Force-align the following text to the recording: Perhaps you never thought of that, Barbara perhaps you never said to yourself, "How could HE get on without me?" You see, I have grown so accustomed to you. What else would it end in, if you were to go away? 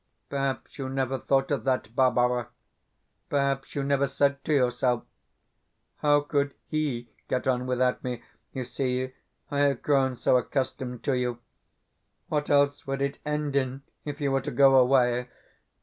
Perhaps 0.31 0.79
you 0.79 0.89
never 0.89 1.19
thought 1.19 1.51
of 1.51 1.63
that, 1.65 1.95
Barbara 1.95 2.47
perhaps 3.29 3.75
you 3.75 3.83
never 3.83 4.07
said 4.07 4.43
to 4.45 4.51
yourself, 4.51 5.03
"How 5.97 6.21
could 6.21 6.55
HE 6.69 7.07
get 7.27 7.45
on 7.45 7.67
without 7.67 8.03
me?" 8.03 8.23
You 8.51 8.63
see, 8.63 9.13
I 9.51 9.59
have 9.59 9.83
grown 9.83 10.15
so 10.15 10.37
accustomed 10.37 11.03
to 11.03 11.13
you. 11.15 11.37
What 12.29 12.49
else 12.49 12.87
would 12.87 13.03
it 13.03 13.19
end 13.27 13.55
in, 13.55 13.83
if 14.03 14.19
you 14.19 14.31
were 14.31 14.41
to 14.41 14.49
go 14.49 14.75
away? 14.77 15.29